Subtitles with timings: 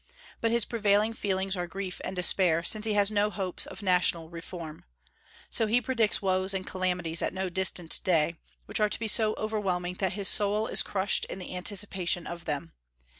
[0.41, 4.31] But his prevailing feelings are grief and despair, since he has no hopes of national
[4.31, 4.83] reform.
[5.51, 8.33] So he predicts woes and calamities at no distant day,
[8.65, 12.45] which are to be so overwhelming that his soul is crushed in the anticipation of
[12.45, 12.73] them.